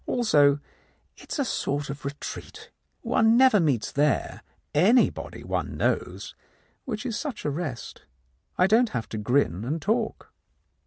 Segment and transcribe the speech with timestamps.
[0.07, 0.59] Also,
[1.15, 2.71] it is a sort of retreat.
[3.03, 4.41] One never meets there
[4.73, 6.33] anybody one knows,
[6.85, 8.01] which is such a rest.
[8.57, 10.33] I don't have to grin and talk."